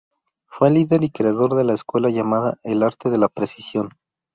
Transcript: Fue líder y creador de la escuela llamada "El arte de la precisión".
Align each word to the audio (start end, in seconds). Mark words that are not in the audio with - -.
Fue 0.47 0.71
líder 0.71 1.03
y 1.03 1.11
creador 1.11 1.53
de 1.53 1.63
la 1.63 1.75
escuela 1.75 2.09
llamada 2.09 2.57
"El 2.63 2.81
arte 2.81 3.11
de 3.11 3.19
la 3.19 3.27
precisión". 3.29 3.89